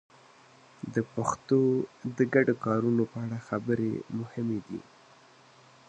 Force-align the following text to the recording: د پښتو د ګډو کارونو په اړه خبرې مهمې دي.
د 0.93 0.95
پښتو 1.13 1.59
د 2.17 2.19
ګډو 2.33 2.53
کارونو 2.65 3.03
په 3.11 3.17
اړه 3.25 3.37
خبرې 3.47 3.91
مهمې 4.19 4.59
دي. 4.67 4.81